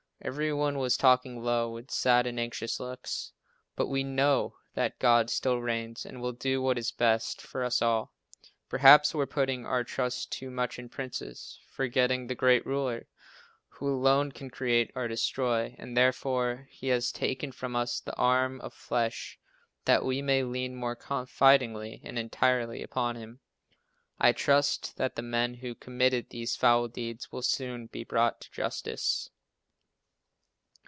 [0.23, 3.31] Every one was talking low, with sad and anxious looks.
[3.75, 7.81] But we know that God still reigns and will do what is best for us
[7.81, 8.13] all.
[8.69, 13.07] Perhaps we're "putting our trust too much in princes," forgetting the Great Ruler,
[13.69, 18.61] who alone can create or destroy, and therefore He has taken from us the arm
[18.61, 19.39] of flesh
[19.85, 23.39] that we may lean more confidingly and entirely upon Him.
[24.19, 28.51] I trust that the men who committed these foul deeds will soon be brought to
[28.51, 29.31] justice.